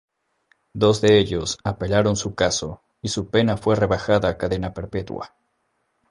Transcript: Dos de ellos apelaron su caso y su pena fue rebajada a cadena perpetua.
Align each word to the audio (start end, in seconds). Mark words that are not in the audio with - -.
Dos 0.73 0.99
de 1.01 1.19
ellos 1.19 1.59
apelaron 1.63 2.15
su 2.15 2.33
caso 2.33 2.81
y 3.03 3.09
su 3.09 3.29
pena 3.29 3.55
fue 3.55 3.75
rebajada 3.75 4.29
a 4.29 4.37
cadena 4.39 4.73
perpetua. 4.73 5.35